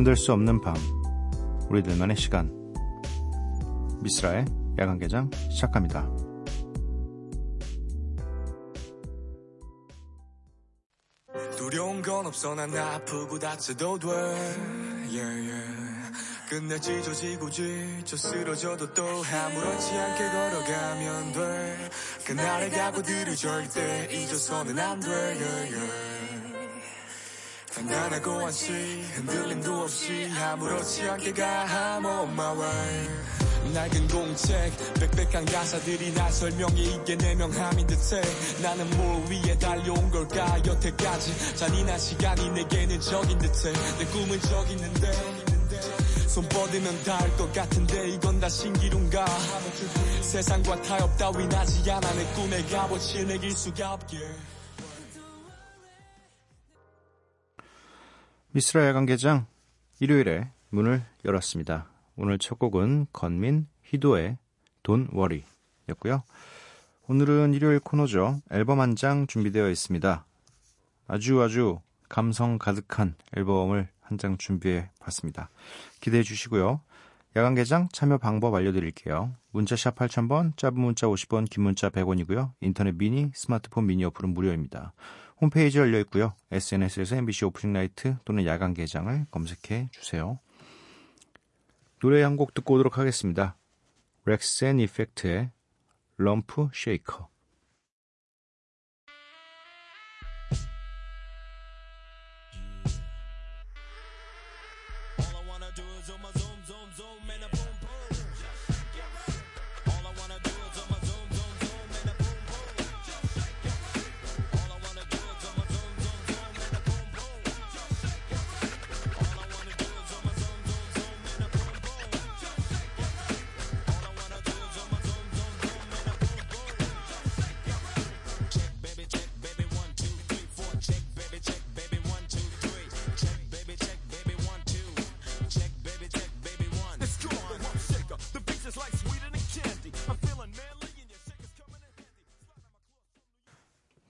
잠들 0.00 0.16
수 0.16 0.32
없는 0.32 0.62
밤 0.62 0.74
우리들만의 1.68 2.16
시간 2.16 2.50
미스라의 4.00 4.46
야간 4.78 4.98
개장 4.98 5.28
시작합니다. 5.50 6.08
두려운 11.54 12.00
건 12.00 12.24
없어 12.24 12.54
난 12.54 12.74
아프고 12.74 13.38
다쳐도 13.38 13.98
돼 13.98 14.08
yeah, 14.08 15.20
yeah. 15.20 16.12
끝내 16.48 16.80
찢어지고 16.80 17.50
지쳐 17.50 18.16
쓰러져도 18.16 18.94
또 18.94 19.02
아무렇지 19.02 19.98
않게 19.98 20.30
걸어가면 20.30 21.32
돼 21.34 21.90
그날의 22.26 22.70
각오들을 22.70 23.36
절대 23.36 24.08
잊어서는 24.10 24.78
안돼 24.78 25.10
yeah. 25.10 26.09
단단하고 27.80 28.44
한시 28.44 28.72
흔들림도 29.14 29.82
없이 29.82 30.30
아무렇지 30.38 31.02
않게 31.08 31.32
가. 31.32 31.64
I'm 31.66 32.04
on 32.04 32.30
my 32.32 32.58
way. 32.58 33.08
낡은 33.72 34.08
공책 34.08 34.94
빽빽한 34.94 35.46
가사들이 35.46 36.12
날 36.12 36.30
설명해. 36.30 36.82
이게 36.82 37.16
내 37.16 37.34
명함인 37.34 37.86
듯해. 37.86 38.20
나는 38.62 38.88
뭘 38.90 39.30
위해 39.30 39.58
달려온 39.58 40.10
걸까? 40.10 40.58
여태까지 40.66 41.56
잔인한 41.56 41.98
시간이 41.98 42.50
내게는 42.50 43.00
적인 43.00 43.38
듯해. 43.38 43.72
내 43.98 44.04
꿈은 44.06 44.40
저기 44.42 44.72
있는데 44.74 45.12
손 46.26 46.46
뻗으면 46.50 47.02
닿을 47.04 47.36
것 47.38 47.50
같은데. 47.52 48.10
이건 48.10 48.40
다 48.40 48.48
신기룬가? 48.48 49.24
세상과 50.20 50.82
타협 50.82 51.16
따위 51.16 51.46
나지 51.46 51.90
않아. 51.90 52.12
내 52.12 52.24
꿈의 52.34 52.68
값어치 52.68 53.24
내길 53.24 53.52
수가 53.52 53.94
없게 53.94 54.18
미스라 58.52 58.86
야간개장 58.88 59.46
일요일에 60.00 60.50
문을 60.70 61.04
열었습니다. 61.24 61.88
오늘 62.16 62.38
첫 62.38 62.58
곡은 62.58 63.06
건민 63.12 63.68
희도의 63.84 64.38
돈 64.82 65.08
워리 65.12 65.44
였고요. 65.88 66.24
오늘은 67.06 67.54
일요일 67.54 67.80
코너죠. 67.80 68.40
앨범 68.50 68.80
한 68.80 68.96
장 68.96 69.26
준비되어 69.26 69.70
있습니다. 69.70 70.26
아주 71.06 71.40
아주 71.42 71.80
감성 72.08 72.58
가득한 72.58 73.14
앨범을 73.36 73.88
한 74.00 74.18
장 74.18 74.36
준비해 74.36 74.90
봤습니다. 74.98 75.48
기대해 76.00 76.24
주시고요. 76.24 76.80
야간 77.36 77.54
개장 77.54 77.88
참여 77.92 78.18
방법 78.18 78.56
알려드릴게요. 78.56 79.32
문자샵 79.52 79.94
8000번, 79.94 80.56
짧은 80.56 80.80
문자 80.80 81.06
50원, 81.06 81.48
긴 81.48 81.62
문자 81.62 81.88
100원이고요. 81.90 82.50
인터넷 82.60 82.96
미니, 82.96 83.30
스마트폰 83.32 83.86
미니 83.86 84.04
어플은 84.04 84.30
무료입니다. 84.34 84.92
홈페이지 85.40 85.78
열려 85.78 85.98
있고요. 86.00 86.34
SNS에서 86.50 87.16
MBC 87.16 87.46
Opening 87.46 87.72
Night 87.72 88.16
또는 88.24 88.44
야간 88.46 88.74
개장을 88.74 89.26
검색해 89.30 89.88
주세요. 89.90 90.38
노래 92.00 92.22
한 92.22 92.36
곡 92.36 92.54
듣고 92.54 92.74
오도록 92.74 92.98
하겠습니다. 92.98 93.56
Wreckx-n-Effect의 94.24 95.50
Rump 96.16 96.68
Shaker 96.72 97.28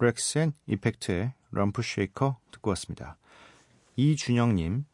렉센 0.01 0.55
이펙트의 0.67 1.35
럼프 1.51 1.83
쉐이커 1.83 2.39
듣고 2.51 2.71
왔습니다. 2.71 3.19
이준영님, 3.97 4.87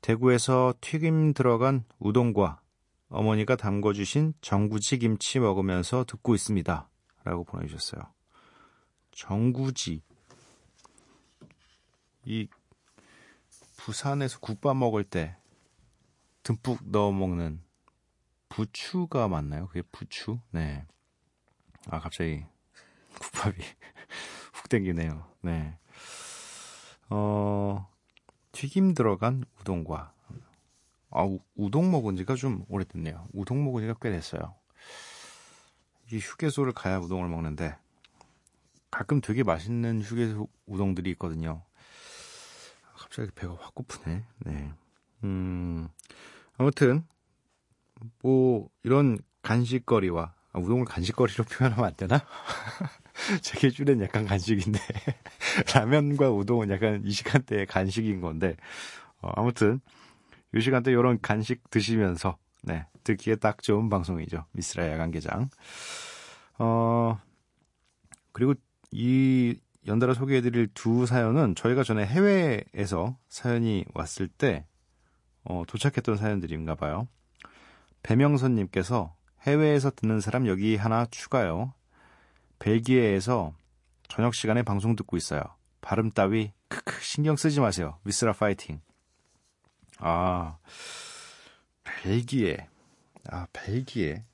대구에서 0.00 0.74
튀김 0.80 1.34
들어간 1.34 1.84
우동과 2.00 2.60
어머니가 3.08 3.56
담궈주신 3.56 4.34
정구지 4.40 4.98
김치 4.98 5.38
먹으면서 5.38 6.04
듣고 6.04 6.34
있습니다. 6.34 6.88
라고 7.24 7.44
보내주셨어요. 7.44 8.02
정구지. 9.12 10.02
이 12.24 12.48
부산에서 13.76 14.40
국밥 14.40 14.76
먹을 14.76 15.04
때 15.04 15.36
듬뿍 16.42 16.78
넣어 16.90 17.12
먹는 17.12 17.62
부추가 18.48 19.28
맞나요? 19.28 19.68
그게 19.68 19.82
부추? 19.92 20.40
네. 20.50 20.86
아, 21.88 22.00
갑자기 22.00 22.44
국밥이 23.20 23.56
훅 24.68 24.70
땡기네요. 24.70 25.24
네. 25.40 25.76
어, 27.10 27.88
튀김 28.52 28.94
들어간 28.94 29.44
우동과, 29.60 30.12
아, 31.10 31.22
우, 31.22 31.40
우동 31.56 31.90
먹은 31.90 32.16
지가 32.16 32.34
좀 32.34 32.64
오래됐네요. 32.68 33.28
우동 33.32 33.64
먹은 33.64 33.82
지가 33.82 33.94
꽤 34.00 34.10
됐어요. 34.10 34.54
이 36.12 36.18
휴게소를 36.18 36.72
가야 36.72 36.98
우동을 36.98 37.28
먹는데, 37.28 37.76
가끔 38.90 39.20
되게 39.20 39.42
맛있는 39.42 40.02
휴게소 40.02 40.48
우동들이 40.66 41.10
있거든요. 41.12 41.62
갑자기 42.96 43.30
배가 43.34 43.56
확 43.58 43.74
고프네. 43.74 44.24
네. 44.40 44.72
음, 45.24 45.88
아무튼, 46.58 47.06
뭐, 48.22 48.68
이런 48.82 49.18
간식거리와, 49.42 50.34
아, 50.52 50.58
우동을 50.58 50.84
간식거리로 50.84 51.44
표현하면 51.44 51.84
안 51.86 51.96
되나? 51.96 52.20
제 53.42 53.58
기준엔 53.58 54.00
약간 54.02 54.26
간식인데. 54.26 54.78
라면과 55.74 56.30
우동은 56.30 56.70
약간 56.70 57.02
이 57.04 57.10
시간대에 57.10 57.64
간식인 57.64 58.20
건데. 58.20 58.56
어, 59.20 59.30
아무튼 59.34 59.80
이 60.54 60.60
시간대 60.60 60.90
이런 60.90 61.20
간식 61.20 61.68
드시면서 61.70 62.38
네 62.62 62.86
듣기에 63.04 63.36
딱 63.36 63.62
좋은 63.62 63.88
방송이죠. 63.88 64.44
미스라 64.52 64.90
야간개장. 64.92 65.50
어 66.58 67.18
그리고 68.32 68.54
이 68.90 69.58
연달아 69.86 70.14
소개해드릴 70.14 70.68
두 70.74 71.06
사연은 71.06 71.54
저희가 71.54 71.82
전에 71.82 72.04
해외에서 72.06 73.16
사연이 73.28 73.84
왔을 73.94 74.28
때 74.28 74.66
어, 75.44 75.62
도착했던 75.66 76.16
사연들인가 76.16 76.74
봐요. 76.74 77.08
배명선님께서 78.02 79.14
해외에서 79.42 79.90
듣는 79.90 80.20
사람 80.20 80.46
여기 80.46 80.76
하나 80.76 81.06
추가요 81.06 81.72
벨기에에서 82.58 83.54
저녁 84.08 84.34
시간에 84.34 84.62
방송 84.62 84.96
듣고 84.96 85.16
있어요. 85.16 85.42
발음 85.80 86.10
따위 86.10 86.52
크크 86.68 87.02
신경 87.02 87.36
쓰지 87.36 87.60
마세요. 87.60 87.98
미스라 88.02 88.32
파이팅. 88.32 88.80
아 89.98 90.58
벨기에 92.02 92.68
아 93.30 93.46
벨기에 93.52 94.24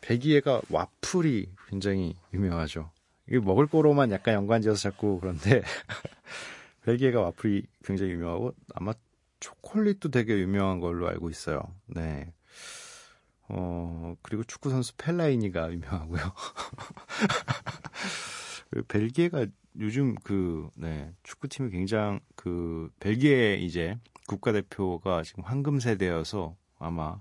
벨기에가 0.00 0.62
와플이 0.70 1.52
굉장히 1.68 2.16
유명하죠. 2.32 2.90
이게 3.28 3.38
먹을 3.38 3.66
거로만 3.66 4.10
약간 4.10 4.34
연관지어서 4.34 4.80
자꾸 4.80 5.18
그런데 5.20 5.62
벨기에가 6.84 7.20
와플이 7.20 7.66
굉장히 7.84 8.12
유명하고 8.12 8.54
아마 8.74 8.92
초콜릿도 9.38 10.10
되게 10.10 10.38
유명한 10.38 10.80
걸로 10.80 11.08
알고 11.08 11.30
있어요. 11.30 11.62
네. 11.86 12.32
어, 13.52 14.14
그리고 14.22 14.44
축구 14.44 14.70
선수 14.70 14.96
펠라이니가 14.96 15.72
유명하고요. 15.72 16.20
그 18.70 18.82
벨기에가 18.84 19.46
요즘 19.80 20.14
그, 20.22 20.70
네, 20.74 21.12
축구팀이 21.24 21.70
굉장히 21.70 22.20
그, 22.36 22.90
벨기에 23.00 23.56
이제 23.56 23.98
국가대표가 24.28 25.24
지금 25.24 25.42
황금 25.42 25.80
세대여서 25.80 26.56
아마 26.78 27.20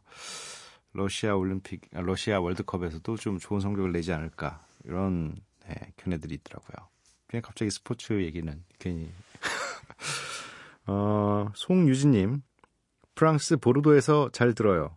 러시아 0.94 1.36
올림픽, 1.36 1.82
아, 1.94 2.02
러시아 2.02 2.40
월드컵에서도 2.40 3.18
좀 3.18 3.40
좋은 3.40 3.60
성적을 3.60 3.92
내지 3.92 4.14
않을까. 4.14 4.64
이런, 4.86 5.36
네, 5.68 5.94
견해들이 5.98 6.36
있더라고요. 6.36 6.88
그냥 7.28 7.42
갑자기 7.42 7.72
스포츠 7.72 8.22
얘기는 8.22 8.64
괜히. 8.78 9.12
어, 10.86 11.48
송유진님, 11.56 12.44
프랑스 13.16 13.58
보르도에서 13.58 14.30
잘 14.32 14.54
들어요. 14.54 14.96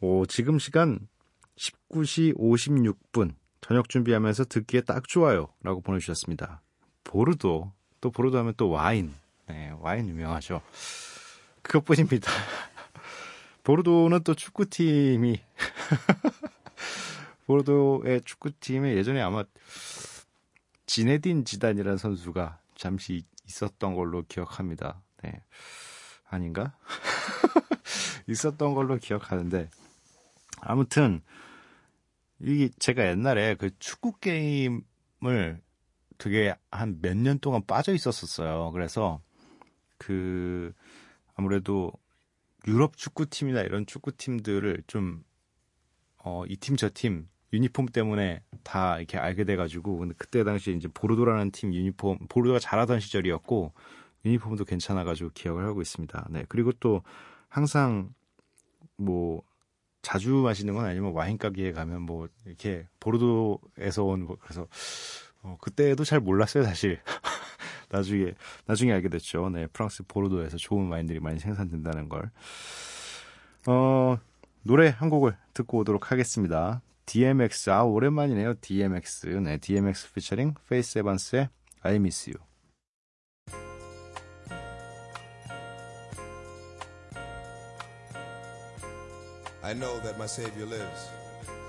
오, 0.00 0.26
지금 0.26 0.58
시간 0.58 1.08
19시 1.56 2.36
56분. 2.36 3.34
저녁 3.62 3.88
준비하면서 3.88 4.44
듣기에 4.44 4.82
딱 4.82 5.08
좋아요. 5.08 5.48
라고 5.62 5.80
보내주셨습니다. 5.80 6.60
보르도. 7.02 7.72
또 8.00 8.10
보르도 8.10 8.38
하면 8.38 8.52
또 8.56 8.68
와인. 8.68 9.14
네, 9.46 9.72
와인 9.80 10.08
유명하죠. 10.08 10.60
그것뿐입니다. 11.62 12.30
보르도는 13.64 14.22
또 14.22 14.34
축구팀이 14.34 15.40
보르도의 17.46 18.20
축구팀에 18.22 18.96
예전에 18.96 19.22
아마 19.22 19.44
지네딘 20.84 21.44
지단이라는 21.44 21.96
선수가 21.96 22.58
잠시 22.76 23.24
있었던 23.46 23.94
걸로 23.94 24.22
기억합니다. 24.28 25.00
네. 25.22 25.42
아닌가? 26.28 26.76
있었던 28.28 28.74
걸로 28.74 28.98
기억하는데 28.98 29.70
아무튼 30.60 31.20
이게 32.40 32.68
제가 32.78 33.06
옛날에 33.08 33.54
그 33.56 33.70
축구 33.78 34.18
게임을 34.18 35.60
되게 36.18 36.54
한 36.70 37.00
몇 37.02 37.16
년 37.16 37.38
동안 37.38 37.62
빠져 37.66 37.92
있었었어요. 37.94 38.70
그래서 38.72 39.20
그 39.98 40.72
아무래도 41.34 41.92
유럽 42.66 42.96
축구팀이나 42.96 43.62
이런 43.62 43.86
축구팀들을 43.86 44.82
좀 44.86 45.24
어, 46.18 46.44
이 46.46 46.56
팀저팀 46.56 47.28
유니폼 47.52 47.86
때문에 47.86 48.42
다 48.64 48.98
이렇게 48.98 49.18
알게 49.18 49.44
돼가지고 49.44 49.98
근데 49.98 50.14
그때 50.18 50.42
당시 50.44 50.74
이제 50.74 50.88
보르도라는 50.88 51.52
팀 51.52 51.72
유니폼 51.72 52.26
보르도가 52.28 52.58
잘하던 52.58 53.00
시절이었고 53.00 53.72
유니폼도 54.24 54.64
괜찮아가지고 54.64 55.30
기억을 55.34 55.64
하고 55.64 55.80
있습니다. 55.82 56.26
네 56.30 56.44
그리고 56.48 56.72
또 56.80 57.02
항상 57.48 58.12
뭐 58.96 59.42
자주 60.06 60.34
마시는 60.34 60.74
건 60.74 60.84
아니면 60.84 61.12
와인 61.14 61.36
가게에 61.36 61.72
가면 61.72 62.02
뭐 62.02 62.28
이렇게 62.44 62.86
보르도에서 63.00 64.04
온 64.04 64.20
뭐 64.20 64.36
그래서 64.40 64.68
어, 65.42 65.58
그때도 65.60 66.04
잘 66.04 66.20
몰랐어요 66.20 66.62
사실. 66.62 67.00
나중에 67.90 68.32
나중에 68.66 68.92
알게 68.92 69.08
됐죠. 69.08 69.50
네, 69.50 69.66
프랑스 69.66 70.04
보르도에서 70.06 70.58
좋은 70.58 70.88
와인들이 70.88 71.18
많이 71.18 71.40
생산된다는 71.40 72.08
걸. 72.08 72.30
어, 73.66 74.16
노래 74.62 74.88
한 74.90 75.10
곡을 75.10 75.36
듣고 75.54 75.78
오도록 75.78 76.12
하겠습니다. 76.12 76.82
DMX 77.06 77.70
아 77.70 77.82
오랜만이네요. 77.82 78.54
DMX 78.60 79.26
네, 79.42 79.58
DMX 79.58 80.12
피처링 80.12 80.54
페이스 80.68 80.98
에반스의 81.00 81.48
I 81.82 81.96
Miss 81.96 82.30
You. 82.30 82.45
I 89.66 89.72
know 89.72 89.98
that 89.98 90.16
my 90.16 90.26
Savior 90.26 90.64
lives, 90.64 91.08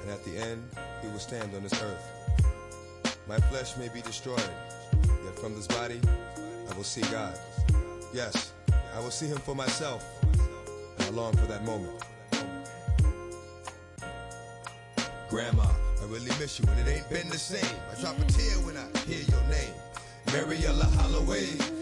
and 0.04 0.12
at 0.12 0.24
the 0.24 0.38
end, 0.38 0.64
he 1.02 1.08
will 1.08 1.18
stand 1.18 1.56
on 1.56 1.64
this 1.64 1.74
earth. 1.82 3.18
My 3.28 3.38
flesh 3.50 3.76
may 3.76 3.90
be 3.90 4.02
destroyed, 4.02 4.52
yet 5.26 5.40
from 5.40 5.56
this 5.56 5.66
body 5.66 6.00
I 6.70 6.76
will 6.76 6.84
see 6.84 7.02
God. 7.12 7.36
Yes, 8.14 8.54
I 8.96 9.00
will 9.00 9.10
see 9.10 9.26
him 9.26 9.40
for 9.40 9.56
myself, 9.56 10.06
and 11.00 11.08
I 11.08 11.10
long 11.10 11.36
for 11.38 11.48
that 11.48 11.66
moment. 11.66 12.04
Grandma, 15.28 15.66
I 16.00 16.06
really 16.06 16.30
miss 16.40 16.60
you, 16.60 16.68
and 16.70 16.88
it 16.88 16.98
ain't 16.98 17.10
been 17.10 17.28
the 17.30 17.40
same. 17.40 17.66
I 17.92 18.00
drop 18.00 18.20
a 18.20 18.26
tear 18.26 18.58
when 18.58 18.78
I 18.78 18.86
hear 19.08 19.24
your 19.24 19.42
name. 19.50 19.74
Mariella 20.28 20.86
Holloway. 20.86 21.77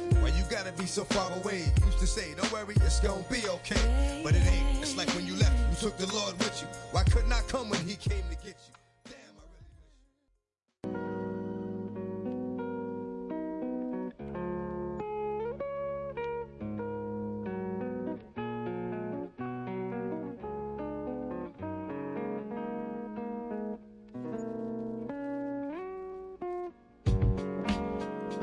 You 0.45 0.51
gotta 0.56 0.71
be 0.74 0.86
so 0.86 1.03
far 1.06 1.31
away? 1.39 1.65
Used 1.88 1.97
to 2.00 2.06
say, 2.06 2.36
don't 2.36 2.51
worry, 2.51 2.75
it's 2.75 3.00
gonna 3.00 3.24
be 3.31 3.50
okay. 3.50 4.21
But 4.24 4.36
it 4.36 4.45
ain't. 4.45 4.80
It's 4.80 4.95
like 4.95 5.09
when 5.15 5.25
you 5.25 5.36
left, 5.38 5.57
you 5.71 5.89
took 5.89 5.97
the 5.97 6.06
Lord 6.13 6.38
with 6.38 6.62
you. 6.62 6.68
Why 6.92 7.03
couldn't 7.03 7.33
I 7.33 7.42
come 7.47 7.68
when 7.68 7.80
he 7.80 7.95
came 7.95 8.21
to 8.30 8.36
get 8.36 8.56
you? 8.68 8.85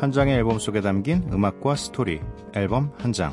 한 0.02 0.10
장의 0.10 0.34
앨범 0.34 0.58
속에 0.58 0.81
담긴 0.81 1.28
음악과 1.32 1.76
스토리, 1.76 2.20
앨범 2.56 2.93
한 2.99 3.12
장. 3.12 3.32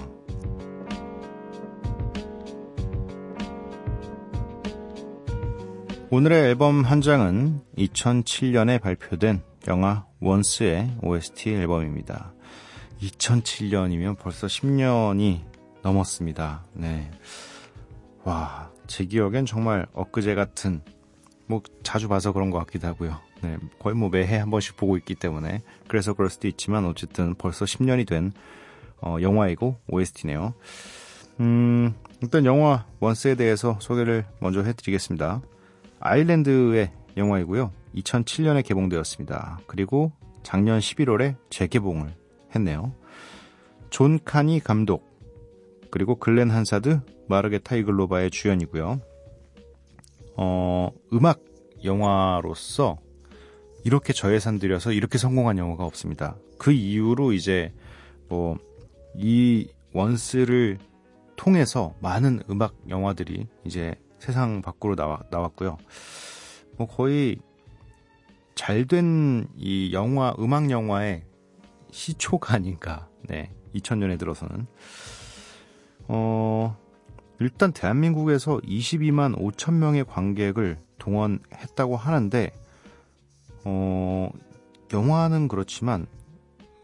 오늘의 6.11 6.43
앨범 6.43 6.83
한 6.83 7.01
장은 7.01 7.61
2007년에 7.75 8.79
발표된 8.79 9.41
영화 9.67 10.05
Once의 10.19 10.97
OST 11.01 11.55
앨범입니다. 11.55 12.33
2007년이면 13.01 14.19
벌써 14.19 14.45
10년이 14.45 15.41
넘었습니다. 15.81 16.65
네. 16.73 17.09
와, 18.25 18.71
제 18.85 19.05
기억엔 19.05 19.47
정말 19.47 19.87
엊그제 19.93 20.35
같은, 20.35 20.83
뭐, 21.47 21.63
자주 21.81 22.07
봐서 22.07 22.31
그런 22.31 22.51
것 22.51 22.59
같기도 22.59 22.87
하고요. 22.89 23.28
네, 23.41 23.57
거의 23.79 23.95
뭐 23.95 24.09
매해 24.09 24.37
한 24.37 24.49
번씩 24.49 24.75
보고 24.75 24.97
있기 24.97 25.15
때문에 25.15 25.61
그래서 25.87 26.13
그럴 26.13 26.29
수도 26.29 26.47
있지만 26.47 26.85
어쨌든 26.85 27.35
벌써 27.35 27.65
10년이 27.65 28.07
된 28.07 28.31
어, 29.01 29.17
영화이고 29.21 29.77
OST네요. 29.87 30.53
음, 31.39 31.93
일단 32.21 32.45
영화 32.45 32.85
원스에 32.99 33.35
대해서 33.35 33.77
소개를 33.79 34.25
먼저 34.39 34.61
해드리겠습니다. 34.61 35.41
아일랜드의 36.01 36.91
영화이고요. 37.15 37.71
2007년에 37.95 38.65
개봉되었습니다. 38.65 39.59
그리고 39.67 40.11
작년 40.43 40.79
11월에 40.79 41.35
재개봉을 41.49 42.13
했네요. 42.55 42.93
존 43.89 44.19
카니 44.23 44.59
감독 44.59 45.07
그리고 45.91 46.15
글렌 46.15 46.51
한사드 46.51 46.99
마르케타 47.27 47.75
이글로바의 47.77 48.31
주연이고요. 48.31 49.01
어, 50.35 50.91
음악 51.13 51.39
영화로서 51.83 52.97
이렇게 53.83 54.13
저예산 54.13 54.59
들여서 54.59 54.91
이렇게 54.91 55.17
성공한 55.17 55.57
영화가 55.57 55.83
없습니다. 55.85 56.35
그 56.57 56.71
이후로 56.71 57.33
이제 57.33 57.73
뭐 58.27 58.57
이 59.15 59.67
원스를 59.93 60.77
통해서 61.35 61.95
많은 62.01 62.41
음악 62.49 62.75
영화들이 62.89 63.47
이제 63.65 63.95
세상 64.19 64.61
밖으로 64.61 64.95
나왔고요. 64.95 65.77
뭐 66.77 66.87
거의 66.87 67.37
잘 68.55 68.85
된 68.87 69.47
이 69.57 69.91
영화, 69.93 70.33
음악 70.39 70.69
영화의 70.69 71.23
시초가 71.91 72.55
아닌가. 72.55 73.07
네. 73.27 73.51
2000년에 73.75 74.19
들어서는. 74.19 74.67
어, 76.07 76.77
일단 77.39 77.71
대한민국에서 77.71 78.57
22만 78.57 79.37
5천 79.37 79.73
명의 79.73 80.03
관객을 80.03 80.79
동원했다고 80.97 81.95
하는데 81.95 82.51
어, 83.65 84.29
영화는 84.91 85.47
그렇지만 85.47 86.07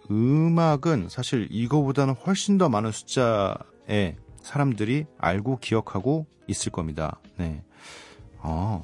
음악은 0.09 1.09
사실 1.09 1.47
이거보다는 1.49 2.13
훨씬 2.13 2.57
더 2.57 2.69
많은 2.69 2.91
숫자의 2.91 4.17
사람들이 4.41 5.05
알고 5.17 5.57
기억하고 5.57 6.27
있을 6.47 6.71
겁니다. 6.71 7.19
네. 7.37 7.63
아, 8.41 8.83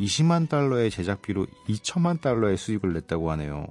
20만 0.00 0.48
달러의 0.48 0.90
제작비로 0.90 1.46
2천만 1.68 2.20
달러의 2.20 2.56
수익을 2.56 2.94
냈다고 2.94 3.30
하네요. 3.32 3.66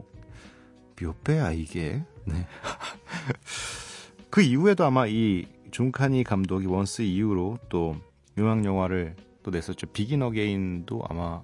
몇 0.95 1.23
배야, 1.23 1.51
이게? 1.51 2.03
네. 2.25 2.45
그 4.29 4.41
이후에도 4.41 4.85
아마 4.85 5.07
이 5.07 5.47
중카니 5.71 6.23
감독이 6.23 6.67
원스 6.67 7.01
이후로 7.01 7.57
또 7.69 7.95
음악 8.37 8.63
영화를 8.63 9.15
또 9.43 9.49
냈었죠. 9.49 9.87
비긴 9.87 10.21
어게인도 10.21 11.03
아마 11.09 11.41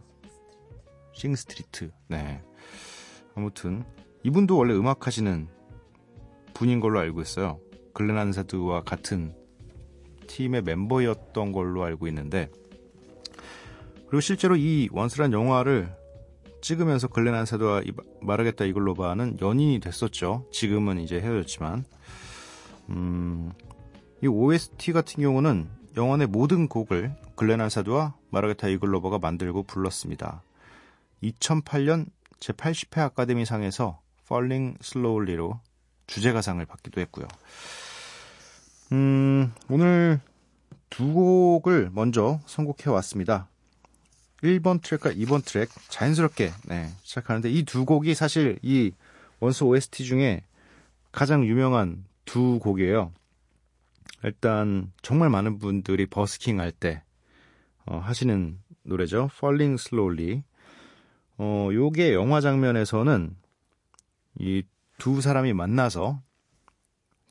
싱스트리트. 1.17 1.91
네. 2.07 2.41
아무튼 3.35 3.83
이분도 4.23 4.57
원래 4.57 4.73
음악 4.73 5.07
하시는 5.07 5.47
분인 6.53 6.79
걸로 6.79 6.99
알고 6.99 7.21
있어요. 7.21 7.59
글렌 7.93 8.17
한사드와 8.17 8.83
같은 8.83 9.35
팀의 10.27 10.61
멤버였던 10.63 11.51
걸로 11.51 11.83
알고 11.83 12.07
있는데 12.07 12.49
그리고 14.07 14.21
실제로 14.21 14.55
이 14.55 14.89
원스란 14.91 15.33
영화를 15.33 15.95
찍으면서 16.61 17.07
글렌 17.07 17.33
한사드와 17.33 17.81
마르케타 18.21 18.65
이글로바는 18.65 19.37
연인이 19.41 19.79
됐었죠. 19.79 20.45
지금은 20.51 20.99
이제 20.99 21.19
헤어졌지만 21.19 21.85
음, 22.89 23.51
이 24.21 24.27
OST 24.27 24.93
같은 24.93 25.21
경우는 25.23 25.69
영화 25.97 26.17
의 26.19 26.27
모든 26.27 26.67
곡을 26.67 27.15
글렌 27.35 27.61
안사드와 27.61 28.15
마르게타 28.29 28.67
이글로버가 28.67 29.19
만들고 29.19 29.63
불렀습니다. 29.63 30.43
2008년 31.23 32.07
제80회 32.39 32.99
아카데미상에서 32.99 33.99
Falling 34.25 34.77
Slowly로 34.81 35.59
주제가상을 36.07 36.63
받기도 36.65 37.01
했고요. 37.01 37.27
음, 38.91 39.51
오늘 39.69 40.19
두 40.89 41.13
곡을 41.13 41.89
먼저 41.91 42.39
선곡해 42.45 42.89
왔습니다. 42.95 43.49
1번 44.43 44.81
트랙과 44.81 45.11
2번 45.13 45.43
트랙 45.43 45.69
자연스럽게 45.89 46.51
네, 46.65 46.89
시작하는데 47.03 47.49
이 47.49 47.63
두 47.63 47.85
곡이 47.85 48.13
사실 48.13 48.59
이 48.61 48.91
원스 49.39 49.63
OST 49.63 50.05
중에 50.05 50.43
가장 51.11 51.45
유명한 51.45 52.05
두 52.25 52.59
곡이에요. 52.59 53.11
일단 54.23 54.91
정말 55.01 55.29
많은 55.29 55.57
분들이 55.59 56.05
버스킹 56.05 56.59
할때 56.59 57.03
어, 57.85 57.97
하시는 57.97 58.59
노래죠. 58.83 59.29
Falling 59.33 59.81
Slowly. 59.81 60.43
어, 61.37 61.69
요게 61.71 62.13
영화 62.13 62.41
장면에서는 62.41 63.35
이 64.39 64.63
두 64.97 65.21
사람이 65.21 65.53
만나서 65.53 66.21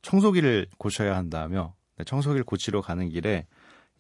청소기를 0.02 0.68
고쳐야 0.78 1.16
한다며 1.16 1.74
네, 1.96 2.04
청소기를 2.04 2.44
고치러 2.44 2.80
가는 2.80 3.08
길에 3.08 3.46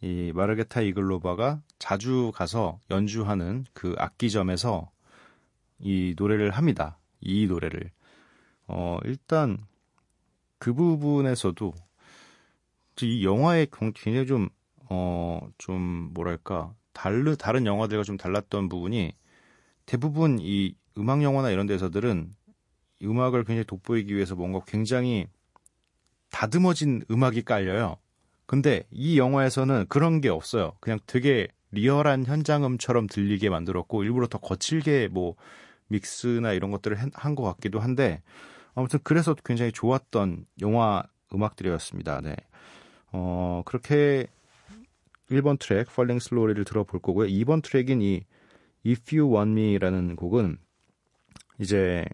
이 0.00 0.30
마르게타 0.34 0.82
이글로바가 0.82 1.62
자주 1.78 2.30
가서 2.34 2.78
연주하는 2.90 3.64
그 3.72 3.94
악기점에서 3.98 4.90
이 5.80 6.14
노래를 6.16 6.50
합니다. 6.50 6.98
이 7.20 7.46
노래를. 7.46 7.90
어, 8.68 8.98
일단 9.04 9.58
그 10.58 10.72
부분에서도 10.74 11.74
이 13.02 13.24
영화의 13.24 13.68
굉장히 13.72 14.26
좀, 14.26 14.48
어, 14.88 15.40
좀 15.58 16.10
뭐랄까, 16.14 16.72
다르, 16.92 17.36
다른 17.36 17.66
영화들과 17.66 18.04
좀 18.04 18.16
달랐던 18.16 18.68
부분이 18.68 19.12
대부분 19.86 20.38
이 20.40 20.74
음악 20.98 21.22
영화나 21.22 21.50
이런 21.50 21.66
데서들은 21.66 22.30
음악을 23.02 23.44
굉장히 23.44 23.64
돋보이기 23.64 24.14
위해서 24.14 24.34
뭔가 24.34 24.60
굉장히 24.66 25.26
다듬어진 26.30 27.02
음악이 27.10 27.42
깔려요. 27.42 27.96
근데 28.46 28.84
이 28.90 29.18
영화에서는 29.18 29.86
그런 29.88 30.20
게 30.20 30.28
없어요. 30.28 30.72
그냥 30.80 30.98
되게 31.06 31.48
리얼한 31.72 32.26
현장음처럼 32.26 33.06
들리게 33.06 33.50
만들었고 33.50 34.04
일부러 34.04 34.26
더 34.28 34.38
거칠게 34.38 35.08
뭐 35.08 35.34
믹스나 35.88 36.52
이런 36.52 36.70
것들을 36.70 36.96
한 37.12 37.34
것 37.34 37.42
같기도 37.42 37.80
한데 37.80 38.22
아무튼 38.74 38.98
그래서 39.02 39.34
굉장히 39.34 39.72
좋았던 39.72 40.46
영화 40.60 41.02
음악들이었습니다. 41.34 42.20
네. 42.22 42.36
어, 43.12 43.62
그렇게 43.64 44.26
1번 45.30 45.58
트랙 45.58 45.88
Falling 45.90 46.24
Slowly를 46.24 46.64
들어볼 46.64 47.00
거고요. 47.00 47.28
2번 47.28 47.62
트랙인 47.62 48.00
이 48.02 48.24
If 48.86 49.18
You 49.18 49.34
Want 49.34 49.60
Me라는 49.60 50.14
곡은 50.14 50.58
이제 51.58 52.04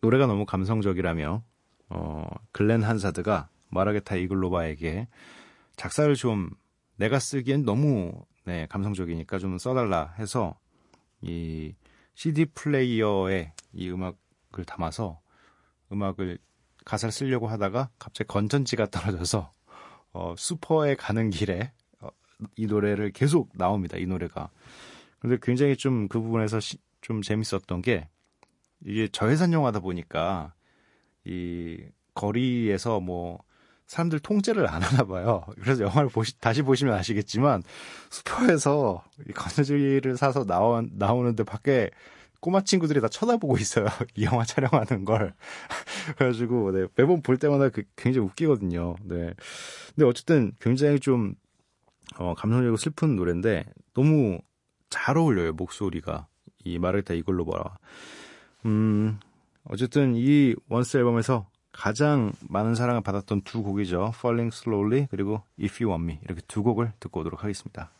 노래가 0.00 0.26
너무 0.26 0.46
감성적이라며 0.46 1.42
어, 1.88 2.26
글렌 2.52 2.82
한사드가 2.84 3.48
마라게타 3.70 4.16
이글로바에게 4.16 5.08
작사를 5.76 6.14
좀 6.14 6.50
내가 6.96 7.18
쓰기엔 7.18 7.64
너무 7.64 8.12
네, 8.44 8.66
감성적이니까 8.68 9.38
좀 9.38 9.58
써달라 9.58 10.14
해서 10.18 10.58
이 11.20 11.74
CD 12.14 12.46
플레이어에 12.46 13.52
이 13.72 13.90
음악을 13.90 14.64
담아서 14.66 15.20
음악을 15.90 16.38
가사를 16.84 17.12
쓰려고 17.12 17.48
하다가 17.48 17.90
갑자기 17.98 18.28
건전지가 18.28 18.86
떨어져서 18.86 19.52
어, 20.12 20.34
슈퍼에 20.36 20.94
가는 20.94 21.30
길에 21.30 21.72
어, 22.00 22.08
이 22.56 22.66
노래를 22.66 23.12
계속 23.12 23.50
나옵니다. 23.54 23.96
이 23.96 24.06
노래가. 24.06 24.50
근데 25.20 25.38
굉장히 25.40 25.76
좀 25.76 26.08
그 26.08 26.20
부분에서 26.20 26.60
시, 26.60 26.78
좀 27.00 27.22
재밌었던 27.22 27.82
게 27.82 28.08
이게 28.84 29.08
저예산 29.08 29.52
영화다 29.52 29.80
보니까 29.80 30.54
이 31.24 31.78
거리에서 32.14 33.00
뭐 33.00 33.38
사람들 33.86 34.20
통제를 34.20 34.68
안 34.68 34.82
하나 34.82 35.04
봐요. 35.04 35.44
그래서 35.60 35.82
영화를 35.84 36.08
보시, 36.08 36.38
다시 36.38 36.62
보시면 36.62 36.94
아시겠지만 36.94 37.62
슈퍼에서 38.10 39.04
이 39.28 39.32
건전지를 39.32 40.16
사서 40.16 40.44
나오, 40.44 40.80
나오는데 40.92 41.44
밖에 41.44 41.90
꼬마 42.40 42.62
친구들이 42.62 43.00
다 43.00 43.08
쳐다보고 43.08 43.58
있어요. 43.58 43.86
이 44.16 44.24
영화 44.24 44.44
촬영하는 44.44 45.04
걸. 45.04 45.34
그래가지고, 46.16 46.72
네, 46.72 46.86
매번 46.96 47.20
볼 47.20 47.36
때마다 47.36 47.68
그, 47.68 47.82
굉장히 47.96 48.26
웃기거든요. 48.28 48.96
네. 49.02 49.34
근데 49.94 50.06
어쨌든 50.08 50.52
굉장히 50.58 51.00
좀, 51.00 51.34
어, 52.16 52.34
감성적이고 52.34 52.76
슬픈 52.78 53.16
노래인데 53.16 53.64
너무 53.92 54.38
잘 54.90 55.16
어울려요, 55.16 55.52
목소리가. 55.54 56.26
이 56.64 56.78
마르타 56.78 57.14
이걸로 57.14 57.46
봐라. 57.46 57.78
음, 58.66 59.18
어쨌든 59.64 60.14
이 60.14 60.54
원스 60.68 60.98
앨범에서 60.98 61.48
가장 61.72 62.32
많은 62.48 62.74
사랑을 62.74 63.00
받았던 63.00 63.42
두 63.42 63.62
곡이죠. 63.62 64.12
Falling 64.14 64.54
Slowly 64.54 65.06
그리고 65.10 65.42
If 65.58 65.82
You 65.82 65.92
Want 65.92 66.12
Me 66.12 66.20
이렇게 66.24 66.42
두 66.46 66.62
곡을 66.62 66.92
듣고 67.00 67.20
오도록 67.20 67.42
하겠습니다. 67.42 67.90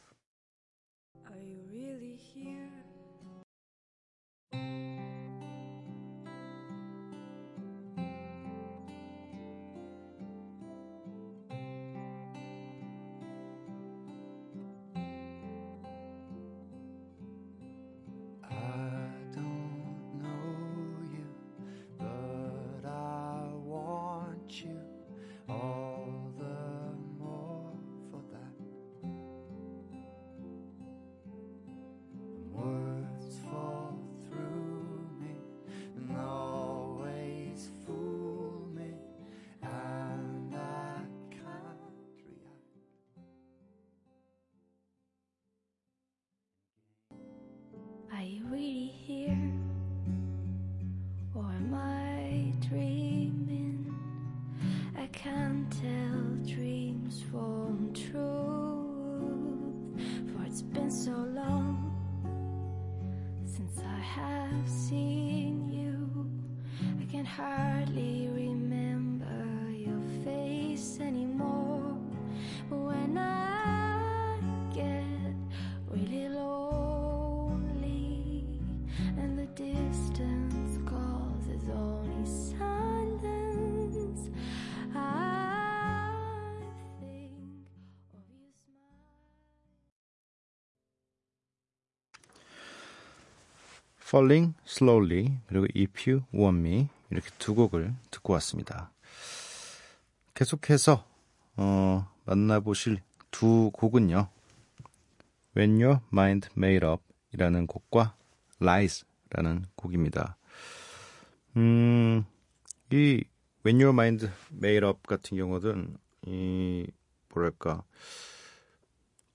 Falling 94.10 94.54
Slowly 94.66 95.38
그리고 95.46 95.66
If 95.76 96.10
You 96.10 96.24
Want 96.34 96.58
Me 96.58 96.88
이렇게 97.10 97.30
두 97.38 97.54
곡을 97.54 97.94
듣고 98.10 98.32
왔습니다. 98.32 98.90
계속해서 100.34 101.06
어, 101.54 102.08
만나보실 102.24 102.98
두 103.30 103.70
곡은요. 103.72 104.28
When 105.56 105.80
Your 105.80 106.00
Mind 106.12 106.48
Made 106.56 106.88
Up 106.88 107.04
이라는 107.32 107.68
곡과 107.68 108.16
Lies 108.60 109.04
라는 109.30 109.64
곡입니다. 109.76 110.36
음, 111.56 112.24
이 112.90 113.22
When 113.64 113.80
Your 113.80 113.90
Mind 113.90 114.28
Made 114.52 114.88
Up 114.88 115.02
같은 115.06 115.36
경우는 115.36 115.96
이 116.26 116.84
뭐랄까 117.32 117.84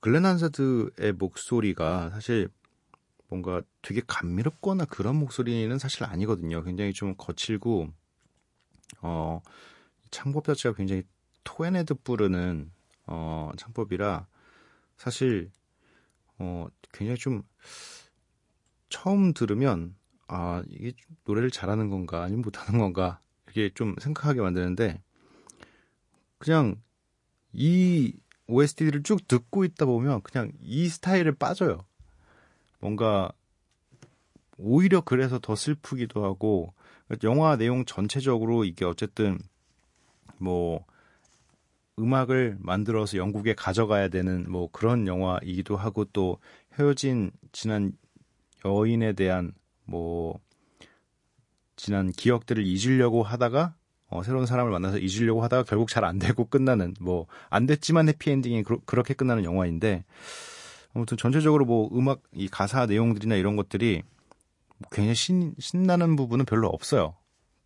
글렌 0.02 0.26
한사드의 0.26 1.14
목소리가 1.14 2.10
사실 2.10 2.50
뭔가 3.36 3.62
되게 3.82 4.02
감미롭거나 4.08 4.86
그런 4.86 5.18
목소리는 5.18 5.78
사실 5.78 6.06
아니거든요. 6.06 6.64
굉장히 6.64 6.94
좀 6.94 7.16
거칠고 7.18 7.90
어 9.02 9.42
창법 10.10 10.46
자체가 10.46 10.76
굉장히 10.76 11.04
토에네드 11.44 11.96
부르는 11.96 12.72
어 13.08 13.52
창법이라 13.58 14.28
사실 14.96 15.52
어 16.40 16.68
굉장히 16.94 17.20
좀 17.20 17.44
처음 18.88 19.34
들으면 19.34 19.96
아 20.28 20.64
이게 20.70 20.94
노래를 21.26 21.52
잘하는 21.52 21.90
건가 21.90 22.24
아니면 22.24 22.42
못하는 22.42 22.80
건가 22.80 23.20
이렇게 23.46 23.70
좀 23.74 23.96
생각하게 24.00 24.40
만드는데 24.40 25.02
그냥 26.38 26.82
이 27.52 28.14
OST를 28.48 29.04
쭉 29.04 29.28
듣고 29.28 29.66
있다 29.66 29.86
보면 29.86 30.22
그냥 30.22 30.52
이 30.62 30.88
스타일에 30.88 31.32
빠져요. 31.32 31.86
뭔가 32.86 33.32
오히려 34.60 35.02
그래서 35.02 35.40
더 35.40 35.56
슬프기도 35.56 36.24
하고 36.24 36.72
영화 37.24 37.58
내용 37.58 37.84
전체적으로 37.84 38.64
이게 38.64 38.86
어쨌든 38.86 39.40
뭐 40.38 40.86
음악을 41.98 42.58
만들어서 42.60 43.18
영국에 43.18 43.56
가져가야 43.56 44.10
되는 44.10 44.46
뭐 44.52 44.70
그런 44.72 45.08
영화이기도 45.08 45.76
하고 45.76 46.06
또 46.06 46.38
헤어진 46.78 47.32
지난 47.52 47.92
여인에 48.64 49.14
대한 49.14 49.54
뭐 49.86 50.40
지난 51.78 52.12
기억들을 52.12 52.64
잊으려고 52.68 53.24
하다가 53.24 53.74
어, 54.08 54.22
새로운 54.22 54.46
사람을 54.46 54.72
만나서 54.72 55.00
잊으려고 55.00 55.44
하다가 55.44 55.64
결국 55.64 55.90
잘 55.90 56.04
안 56.06 56.20
되고 56.20 56.46
끝나는 56.46 56.94
뭐 57.00 57.26
안 57.50 57.66
됐지만 57.66 58.10
해피엔딩이 58.10 58.62
그, 58.62 58.78
렇게 58.96 59.16
끝나는 59.16 59.44
영화인데 59.44 60.06
아무튼 60.96 61.18
전체적으로 61.18 61.66
뭐 61.66 61.90
음악 61.94 62.24
이 62.32 62.48
가사 62.48 62.86
내용들이나 62.86 63.36
이런 63.36 63.56
것들이 63.56 64.02
뭐 64.78 64.90
굉장히 64.92 65.16
신, 65.16 65.54
신나는 65.60 66.16
부분은 66.16 66.46
별로 66.46 66.68
없어요. 66.68 67.16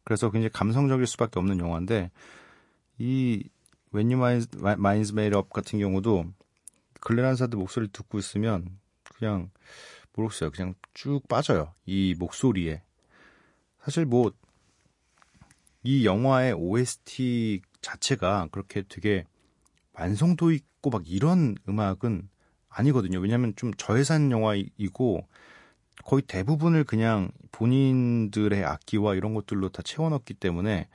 그래서 0.03 0.31
굉장히 0.31 0.49
감성적일 0.51 1.07
수밖에 1.07 1.39
없는 1.39 1.59
영화인데 1.59 2.11
이 2.97 3.47
When 3.93 4.11
Your 4.11 4.41
Mind's, 4.41 4.51
Mind's 4.59 5.11
Made 5.13 5.37
Up 5.37 5.49
같은 5.49 5.79
경우도 5.79 6.25
글렌 6.99 7.25
한사드 7.25 7.55
목소리를 7.55 7.91
듣고 7.93 8.19
있으면 8.19 8.77
그냥 9.03 9.51
모르겠어요. 10.13 10.51
그냥 10.51 10.73
쭉 10.93 11.21
빠져요. 11.27 11.73
이 11.85 12.15
목소리에. 12.17 12.81
사실 13.79 14.05
뭐 14.05 14.31
이 15.83 16.05
영화의 16.05 16.53
OST 16.53 17.61
자체가 17.81 18.49
그렇게 18.51 18.83
되게 18.87 19.25
완성도 19.93 20.51
있고 20.51 20.89
막 20.89 21.03
이런 21.07 21.55
음악은 21.67 22.29
아니거든요. 22.69 23.19
왜냐하면 23.19 23.53
좀 23.55 23.73
저예산 23.75 24.31
영화이고 24.31 25.27
거의 26.05 26.21
대부분을 26.21 26.83
그냥 26.83 27.31
본인들의 27.51 28.63
악기와 28.63 29.15
이런 29.15 29.33
것들로 29.33 29.69
다 29.69 29.81
채워넣기 29.83 30.35
때문에 30.35 30.87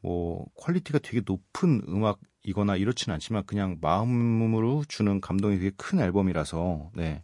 뭐 0.00 0.46
퀄리티가 0.56 0.98
되게 0.98 1.22
높은 1.24 1.82
음악이거나 1.88 2.76
이렇지는 2.76 3.14
않지만 3.14 3.44
그냥 3.46 3.78
마음으로 3.80 4.84
주는 4.88 5.20
감동이 5.20 5.58
되게 5.58 5.70
큰 5.76 6.00
앨범이라서 6.00 6.90
네. 6.94 7.22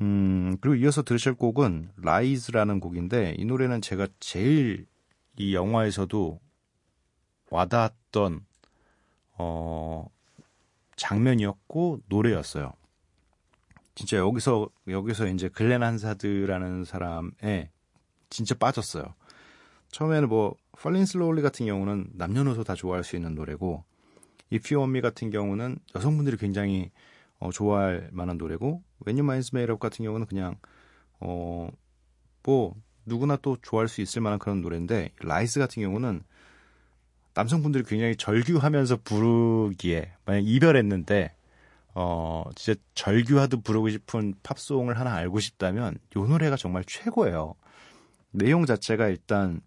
음, 0.00 0.56
그리고 0.60 0.74
이어서 0.76 1.02
들으실 1.02 1.34
곡은 1.34 1.90
라이즈라는 1.96 2.80
곡인데 2.80 3.36
이 3.38 3.44
노래는 3.44 3.80
제가 3.80 4.08
제일 4.20 4.86
이 5.36 5.54
영화에서도 5.54 6.40
와닿았던 7.50 8.44
어 9.38 10.06
장면이었고 10.96 12.00
노래였어요. 12.08 12.72
진짜 13.94 14.16
여기서 14.16 14.68
여기서 14.88 15.28
이제 15.28 15.48
글렌 15.48 15.82
한사드라는 15.82 16.84
사람에 16.84 17.70
진짜 18.30 18.54
빠졌어요. 18.54 19.14
처음에는 19.92 20.28
뭐 20.28 20.56
Falling 20.78 21.08
Slowly 21.08 21.42
같은 21.42 21.66
경우는 21.66 22.10
남녀노소 22.14 22.64
다 22.64 22.74
좋아할 22.74 23.04
수 23.04 23.14
있는 23.14 23.34
노래고 23.34 23.84
If 24.52 24.74
You 24.74 24.80
Want 24.80 24.90
Me 24.90 25.00
같은 25.00 25.30
경우는 25.30 25.78
여성분들이 25.94 26.36
굉장히 26.36 26.90
어, 27.38 27.50
좋아할 27.50 28.08
만한 28.12 28.36
노래고 28.38 28.82
When 29.06 29.18
Your 29.18 29.38
Mind's 29.38 29.54
Made 29.54 29.72
Up 29.72 29.78
같은 29.80 30.04
경우는 30.04 30.26
그냥 30.26 30.56
어 31.20 31.68
뭐 32.44 32.76
누구나 33.06 33.36
또 33.36 33.56
좋아할 33.60 33.88
수 33.88 34.00
있을 34.00 34.22
만한 34.22 34.38
그런 34.38 34.60
노래인데 34.60 35.10
라이스 35.20 35.58
같은 35.58 35.82
경우는 35.82 36.22
남성분들이 37.34 37.84
굉장히 37.84 38.16
절규하면서 38.16 38.98
부르기에 39.04 40.12
만약 40.24 40.40
이별했는데 40.46 41.34
어 41.94 42.44
진짜 42.56 42.80
절규하듯 42.94 43.62
부르고 43.64 43.88
싶은 43.90 44.34
팝송을 44.42 44.98
하나 44.98 45.14
알고 45.14 45.40
싶다면 45.40 45.98
이 46.14 46.18
노래가 46.18 46.56
정말 46.56 46.84
최고예요. 46.84 47.54
내용 48.32 48.66
자체가 48.66 49.08
일단 49.08 49.60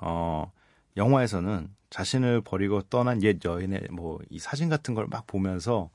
어 0.00 0.50
영화에서는 0.96 1.68
자신을 1.90 2.40
버리고 2.42 2.82
떠난 2.82 3.22
옛 3.22 3.38
여인의 3.44 3.88
뭐 3.92 4.18
이 4.30 4.38
사진 4.38 4.68
같은 4.68 4.94
걸 4.94 5.06
막 5.08 5.26
보면서 5.26 5.90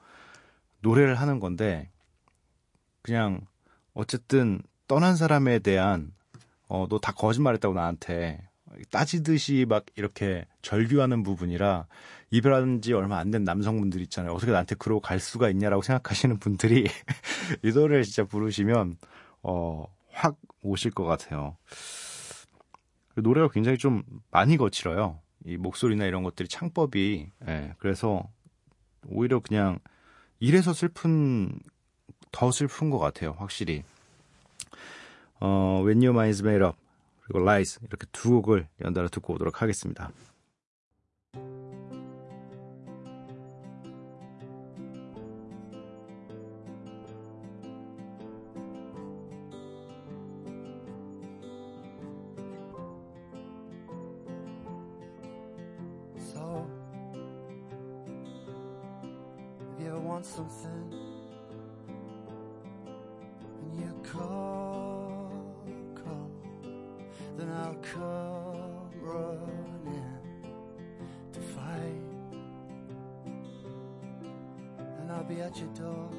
노래를 0.82 1.16
하는 1.16 1.40
건데 1.40 1.90
그냥 3.02 3.42
어쨌든 3.94 4.62
떠난 4.88 5.16
사람에 5.16 5.60
대한 5.60 6.14
어 6.70 6.88
너 6.90 7.00
다 7.00 7.12
거짓말했다고 7.14 7.74
나한테 7.76 8.47
따지듯이 8.92 9.66
막 9.68 9.86
이렇게 9.96 10.46
절규하는 10.62 11.24
부분이라 11.24 11.88
이별한 12.32 12.82
지 12.82 12.94
얼마 12.94 13.18
안 13.20 13.32
된 13.32 13.44
남성분들 13.44 14.02
있잖아요. 14.04 14.34
어떻게 14.34 14.52
나한테 14.52 14.76
그러고 14.76 15.02
갈 15.02 15.20
수가 15.20 15.50
있냐라고 15.50 15.82
생각하시는 15.82 16.38
분들이 16.40 16.86
이 17.64 17.68
노래를 17.72 18.04
진짜 18.04 18.24
부르시면 18.26 18.98
어, 19.44 19.86
확 20.12 20.38
오실 20.62 20.92
것 20.92 21.06
같아요. 21.06 21.58
노래가 23.16 23.50
굉장히 23.50 23.78
좀 23.78 24.04
많이 24.32 24.58
거칠어요. 24.58 25.20
이 25.46 25.58
목소리나 25.58 26.06
이런 26.06 26.24
것들이 26.24 26.48
창법이 26.50 27.32
예, 27.48 27.74
그래서 27.80 28.24
오히려 29.08 29.40
그냥 29.40 29.80
이래서 30.40 30.74
슬픈 30.74 31.58
더 32.32 32.52
슬픈 32.52 32.90
것 32.90 33.00
같아요. 33.00 33.36
확실히. 33.40 33.84
어, 35.40 35.82
When 35.86 36.02
Your 36.04 36.14
Mind's 36.18 36.46
Made 36.46 36.64
Up 36.66 36.78
그리고 37.28 37.42
Lies 37.42 37.80
이렇게 37.84 38.08
두 38.12 38.30
곡을 38.32 38.68
연달아 38.82 39.10
듣고 39.10 39.34
오도록 39.34 39.62
하겠습니다. 39.62 40.12
I'll 75.18 75.24
be 75.24 75.42
at 75.42 75.58
your 75.58 75.70
door. 75.70 76.10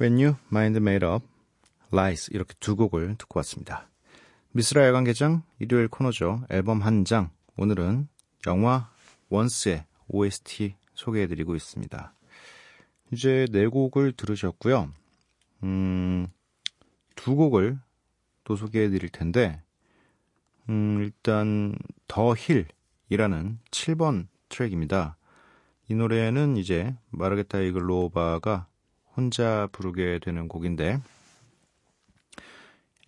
When 0.00 0.14
Your 0.18 0.36
Mind's 0.50 0.78
Made 0.78 1.06
Up, 1.06 1.26
Lies 1.92 2.30
이렇게 2.32 2.54
두 2.58 2.74
곡을 2.74 3.16
듣고 3.18 3.38
왔습니다. 3.40 3.86
미쓰라의 4.52 4.86
야간개장 4.86 5.42
일요일 5.58 5.88
코너죠. 5.88 6.42
앨범 6.48 6.80
한 6.80 7.04
장. 7.04 7.28
오늘은 7.58 8.08
영화 8.46 8.90
원스의 9.28 9.84
OST 10.08 10.74
소개해드리고 10.94 11.54
있습니다. 11.54 12.14
이제 13.12 13.46
네 13.52 13.66
곡을 13.66 14.12
들으셨고요. 14.12 14.90
음, 15.64 16.28
두 17.14 17.36
곡을 17.36 17.78
또 18.44 18.56
소개해드릴 18.56 19.10
텐데, 19.10 19.62
음, 20.70 21.02
일단 21.02 21.76
The 22.08 22.34
Hill이라는 22.34 23.58
7번 23.70 24.28
트랙입니다. 24.48 25.18
이 25.88 25.94
노래는 25.94 26.56
이제 26.56 26.96
마르게타 27.10 27.60
이글로바가 27.60 28.69
혼자 29.16 29.68
부르게 29.72 30.18
되는 30.20 30.48
곡인데 30.48 31.00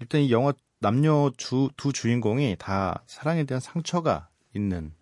일단 0.00 0.20
이 0.20 0.32
영화 0.32 0.52
남녀 0.80 1.30
주, 1.36 1.70
두 1.76 1.92
주인공이 1.92 2.56
다 2.58 3.04
사랑에 3.06 3.44
대한 3.44 3.60
상처가 3.60 4.28
있는 4.54 4.92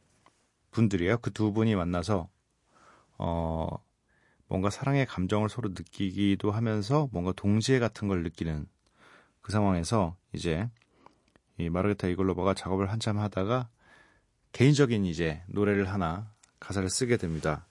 분들이에요. 0.72 1.18
그 1.18 1.30
두 1.30 1.52
분이 1.52 1.74
만나서 1.74 2.28
어 3.18 3.68
뭔가 4.46 4.68
사랑의 4.68 5.06
감정을 5.06 5.48
서로 5.48 5.70
느끼기도 5.70 6.50
하면서 6.50 7.08
뭔가 7.12 7.32
동지애 7.32 7.78
같은 7.78 8.08
걸 8.08 8.22
느끼는 8.22 8.66
그 9.40 9.52
상황에서 9.52 10.16
이제 10.32 10.68
이 11.56 11.68
마르게타 11.68 12.08
이글로버가 12.08 12.54
작업을 12.54 12.90
한참 12.90 13.18
하다가 13.18 13.68
개인적인 14.52 15.04
이제 15.04 15.42
노래를 15.48 15.88
하나 15.88 16.32
가사를 16.58 16.88
쓰게 16.90 17.16
됩니다. 17.16 17.66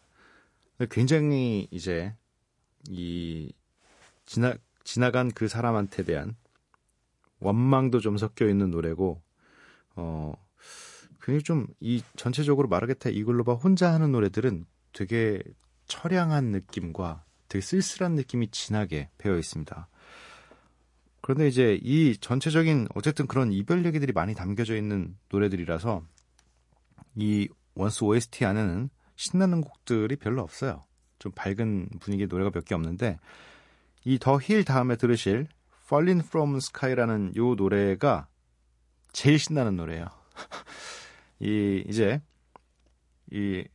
굉장히 0.89 1.67
이제 1.71 2.15
이 2.87 3.51
지나 4.25 4.55
지나간 4.83 5.29
그 5.31 5.47
사람한테 5.47 6.03
대한 6.03 6.35
원망도 7.39 7.99
좀 7.99 8.17
섞여 8.17 8.47
있는 8.47 8.71
노래고 8.71 9.21
어 9.95 10.33
굉장히 11.21 11.43
좀 11.43 11.67
이 11.79 12.01
전체적으로 12.15 12.67
마르게타 12.67 13.09
이글로바 13.09 13.53
혼자 13.53 13.93
하는 13.93 14.11
노래들은 14.11 14.65
되게 14.93 15.41
처량한 15.87 16.45
느낌과 16.45 17.23
되게 17.47 17.61
쓸쓸한 17.61 18.15
느낌이 18.15 18.49
진하게 18.51 19.09
배어 19.17 19.37
있습니다. 19.37 19.87
그런데 21.21 21.47
이제 21.47 21.79
이 21.81 22.17
전체적인 22.17 22.87
어쨌든 22.95 23.27
그런 23.27 23.51
이별 23.51 23.85
얘기들이 23.85 24.13
많이 24.13 24.33
담겨져 24.33 24.75
있는 24.75 25.17
노래들이라서 25.29 26.03
이 27.15 27.49
원스 27.75 28.03
OST 28.03 28.45
안에는 28.45 28.89
신나는 29.15 29.61
곡들이 29.61 30.15
별로 30.15 30.41
없어요. 30.41 30.83
좀 31.19 31.32
밝은 31.34 31.89
분위기의 31.99 32.27
노래가 32.27 32.49
몇 32.53 32.63
개 32.65 32.75
없는데 32.75 33.17
이 34.05 34.17
The 34.19 34.39
Hill 34.39 34.63
다음에 34.63 34.95
들으실 34.95 35.47
Falling 35.86 36.25
From 36.25 36.55
Sky라는 36.58 37.34
요 37.36 37.55
노래가 37.55 38.27
제일 39.12 39.39
신나는 39.39 39.75
노래예요. 39.75 40.05
이 41.39 41.84
이제 41.88 42.21
이 43.32 43.65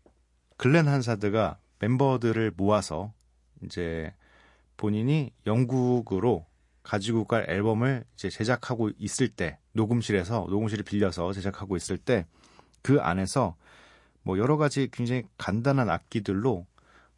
글렌 0.57 0.87
한사드가 0.89 1.59
멤버들을 1.81 2.53
모아서 2.57 3.13
이제 3.63 4.15
본인이 4.77 5.33
영국으로 5.47 6.47
가지고 6.83 7.25
갈 7.25 7.47
앨범을 7.49 8.05
이제 8.15 8.29
제작하고 8.31 8.91
있을 8.99 9.29
때 9.29 9.59
녹음실에서 9.73 10.47
녹음실을 10.49 10.85
빌려서 10.85 11.33
제작하고 11.33 11.77
있을 11.77 11.99
때 11.99 12.27
그 12.83 13.01
안에서 13.01 13.57
뭐 14.23 14.37
여러 14.39 14.59
가지 14.59 14.89
굉장히 14.93 15.23
간단한 15.39 15.89
악기들로 15.89 16.67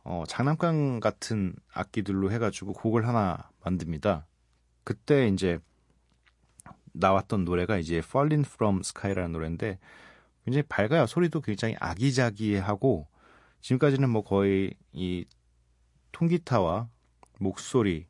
어 0.09 0.23
장난감 0.29 1.01
같은 1.01 1.53
악기들로 1.75 2.31
해가지고 2.31 2.75
곡을 2.75 3.09
하나 3.09 3.51
만듭니다. 3.65 4.25
그때 4.85 5.27
이제 5.27 5.59
나왔던 6.93 7.45
노래가 7.45 7.77
이제 7.77 7.97
Falling 7.97 8.49
From 8.49 8.83
Sky라는 8.85 9.33
노래인데 9.33 9.81
굉장히 10.45 10.63
밝아요. 10.69 11.07
소리도 11.07 11.41
굉장히 11.41 11.75
아기자기하고 11.81 13.09
지금까지는 13.63 14.09
뭐 14.09 14.23
거의 14.23 14.75
이 14.93 15.25
통기타와 16.13 16.89
목소리 17.41 18.07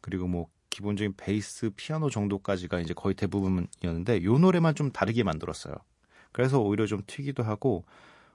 그리고 0.00 0.26
뭐 0.26 0.48
기본적인 0.70 1.14
베이스, 1.16 1.70
피아노 1.76 2.10
정도까지가 2.10 2.80
이제 2.80 2.94
거의 2.94 3.14
대부분이었는데 3.14 4.24
요 4.24 4.38
노래만 4.38 4.74
좀 4.74 4.90
다르게 4.90 5.22
만들었어요. 5.22 5.76
그래서 6.32 6.58
오히려 6.58 6.86
좀 6.86 7.02
튀기도 7.06 7.44
하고 7.44 7.84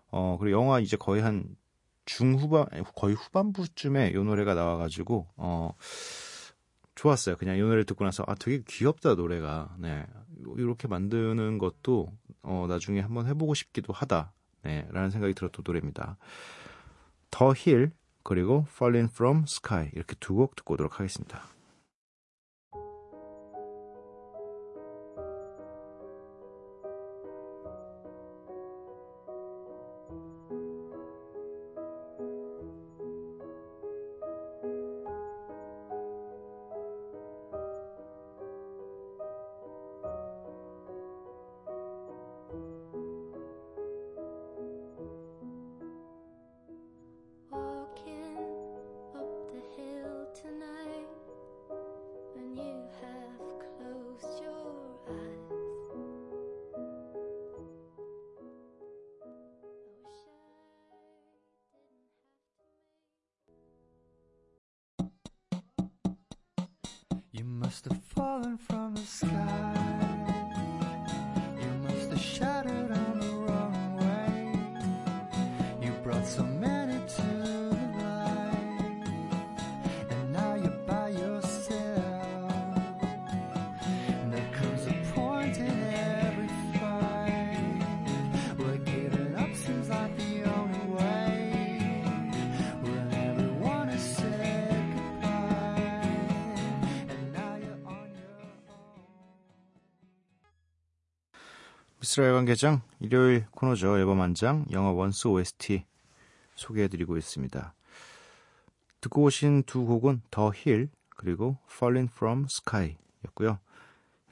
어 0.07 0.37
그리고 0.39 0.57
영화 0.57 0.79
이제 0.79 0.95
거의 0.95 1.21
한 1.21 1.57
중후반 2.05 2.65
거의 2.95 3.15
후반부쯤에 3.15 4.13
요 4.13 4.23
노래가 4.23 4.53
나와가지고 4.53 5.27
어 5.37 5.73
좋았어요. 6.95 7.37
그냥 7.37 7.57
이 7.57 7.59
노래를 7.61 7.85
듣고 7.85 8.03
나서 8.05 8.23
아 8.27 8.35
되게 8.35 8.61
귀엽다 8.67 9.15
노래가 9.15 9.75
네 9.79 10.05
이렇게 10.57 10.87
만드는 10.87 11.57
것도 11.57 12.11
어 12.43 12.65
나중에 12.67 12.99
한번 12.99 13.27
해보고 13.27 13.53
싶기도 13.53 13.93
하다 13.93 14.33
네 14.63 14.87
라는 14.91 15.09
생각이 15.09 15.33
들었던 15.33 15.63
노래입니다. 15.65 16.17
더 17.31 17.53
힐 17.53 17.91
그리고 18.23 18.65
Falling 18.69 19.11
From 19.11 19.43
Sky 19.47 19.89
이렇게 19.93 20.15
두 20.19 20.35
곡 20.35 20.55
듣고 20.55 20.75
오도록 20.75 20.99
하겠습니다. 20.99 21.43
Must 67.73 67.86
have 67.86 68.03
fallen 68.03 68.55
from 68.55 68.93
the 68.93 69.01
sky. 69.01 69.42
미쓰라의 102.03 102.33
야간개장 102.33 102.81
일요일 102.99 103.45
코너죠. 103.51 103.97
앨범 103.97 104.19
한 104.19 104.35
장 104.35 104.65
영화 104.71 104.91
원스 104.91 105.29
OST 105.29 105.85
소개해드리고 106.55 107.15
있습니다. 107.15 107.73
듣고 108.99 109.23
오신 109.23 109.63
두 109.63 109.85
곡은 109.85 110.21
The 110.29 110.51
Hill 110.53 110.89
그리고 111.11 111.57
Falling 111.71 112.11
From 112.13 112.43
Sky였고요. 112.49 113.57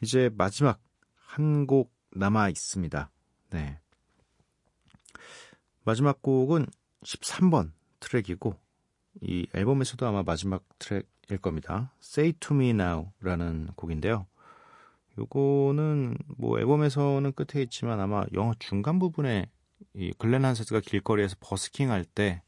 이제 0.01 0.29
마지막 0.34 0.81
한 1.15 1.65
곡 1.65 1.93
남아 2.13 2.49
있습니다. 2.49 3.10
네. 3.51 3.79
마지막 5.86 6.21
곡은 6.21 6.65
13번 7.05 7.71
트랙이고 8.01 8.60
이 9.21 9.47
앨범에서도 9.53 10.05
아마 10.05 10.23
마지막 10.23 10.65
트랙일 10.77 11.38
겁니다. 11.41 11.93
Say 12.03 12.34
to 12.34 12.53
Me 12.53 12.71
Now라는 12.71 13.67
곡인데요. 13.77 14.25
요거는 15.17 16.17
뭐 16.38 16.60
앨범에서는 16.60 17.34
끝에 17.34 17.62
있지만 17.63 18.00
아마 18.00 18.24
영화 18.34 18.54
중간 18.60 19.00
부분에 19.00 19.50
이 19.93 20.13
글렌 20.17 20.45
한세스가 20.45 20.80
길거리에서 20.82 21.36
버스킹 21.39 21.91
할 21.91 22.06
때 22.06 22.41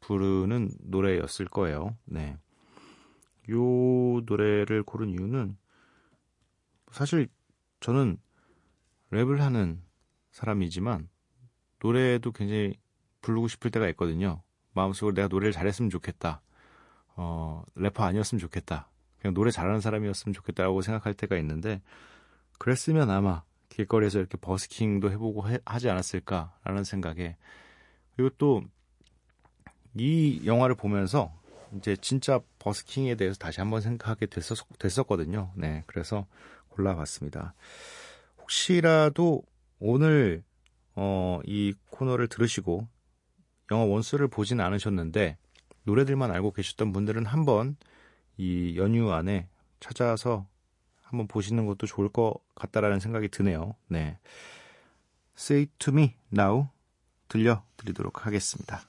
부르는 0.00 0.70
노래였을 0.80 1.46
거예요. 1.46 1.96
네. 2.04 2.36
요 3.50 4.20
노래를 4.26 4.82
고른 4.82 5.10
이유는 5.10 5.56
사실 6.92 7.28
저는 7.80 8.16
랩을 9.10 9.38
하는 9.38 9.82
사람이지만 10.32 11.08
노래도 11.80 12.32
굉장히 12.32 12.74
부르고 13.20 13.48
싶을 13.48 13.70
때가 13.70 13.88
있거든요. 13.90 14.42
마음속으로 14.72 15.14
내가 15.14 15.28
노래를 15.28 15.52
잘했으면 15.52 15.90
좋겠다. 15.90 16.42
어, 17.16 17.64
래퍼 17.74 18.04
아니었으면 18.04 18.40
좋겠다. 18.40 18.90
그냥 19.20 19.34
노래 19.34 19.50
잘하는 19.50 19.80
사람이었으면 19.80 20.32
좋겠다고 20.34 20.82
생각할 20.82 21.14
때가 21.14 21.36
있는데 21.38 21.82
그랬으면 22.58 23.10
아마 23.10 23.42
길거리에서 23.68 24.18
이렇게 24.18 24.38
버스킹도 24.38 25.10
해보고 25.12 25.48
해, 25.48 25.58
하지 25.64 25.90
않았을까라는 25.90 26.84
생각에 26.84 27.36
그리고 28.16 28.30
또 28.38 28.62
이 29.98 30.42
영화를 30.44 30.74
보면서 30.74 31.32
이제 31.76 31.96
진짜 31.96 32.40
버스킹에 32.58 33.14
대해서 33.16 33.38
다시 33.38 33.60
한번 33.60 33.80
생각하게 33.80 34.26
됐었, 34.26 34.58
됐었거든요. 34.78 35.52
네, 35.56 35.82
그래서 35.86 36.26
골라봤습니다. 36.68 37.54
혹시라도 38.38 39.42
오늘 39.78 40.44
어, 40.94 41.40
이 41.44 41.74
코너를 41.90 42.28
들으시고 42.28 42.86
영화 43.70 43.84
원스를 43.84 44.28
보진 44.28 44.60
않으셨는데 44.60 45.38
노래들만 45.84 46.30
알고 46.30 46.52
계셨던 46.52 46.92
분들은 46.92 47.26
한번 47.26 47.76
이 48.36 48.76
연휴 48.76 49.12
안에 49.12 49.48
찾아서 49.80 50.46
한번 51.02 51.26
보시는 51.28 51.66
것도 51.66 51.86
좋을 51.86 52.08
것 52.08 52.34
같다라는 52.54 53.00
생각이 53.00 53.28
드네요. 53.28 53.74
네. 53.88 54.18
Say 55.38 55.66
to 55.78 55.92
me 55.92 56.14
now 56.32 56.68
들려드리도록 57.28 58.26
하겠습니다. 58.26 58.82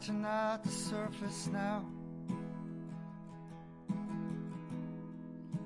Scratching 0.00 0.24
at 0.24 0.62
the 0.62 0.70
surface 0.70 1.48
now. 1.52 1.84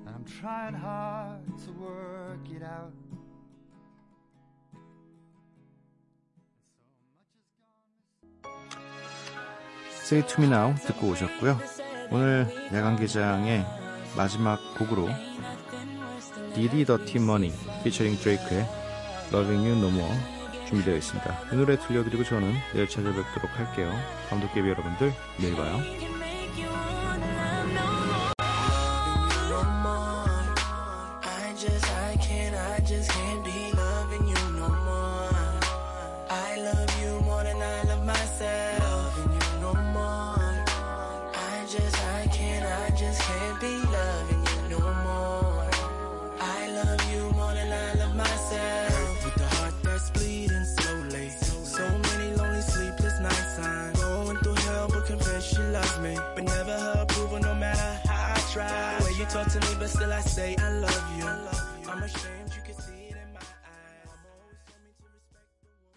And 0.05 0.09
I'm 0.09 0.25
trying 0.25 0.73
hard 0.73 1.45
to 1.65 1.71
work 1.71 2.49
it 2.51 2.63
out. 2.63 2.93
Say 10.03 10.21
to 10.21 10.41
me 10.41 10.47
now 10.47 10.75
듣고 10.85 11.07
오셨고요. 11.09 11.57
오늘 12.11 12.47
야간 12.73 12.95
개장의 12.95 13.65
마지막 14.15 14.59
곡으로 14.77 15.09
디디 16.53 16.85
더티 16.85 17.19
머니 17.19 17.51
피처링 17.83 18.17
드레이크의 18.17 18.65
Loving 19.33 19.67
You 19.67 19.77
No 19.77 19.89
More 19.89 20.34
준비되어 20.67 20.95
있습니다. 20.95 21.39
이 21.51 21.55
노래 21.55 21.77
들려드리고 21.77 22.23
저는 22.23 22.53
내일 22.73 22.87
찾아뵙도록 22.87 23.57
할게요. 23.57 23.91
감독계비 24.29 24.67
여러분들 24.67 25.13
내일 25.39 25.55
봐요. 25.55 26.14
talk 59.35 59.51
to 59.51 59.59
me, 59.67 59.75
but 59.77 59.89
still 59.89 60.13
I 60.13 60.21
say 60.21 60.55
I 60.59 60.69
love 60.69 61.17
you. 61.17 61.25
I 61.25 61.35
love 61.35 61.54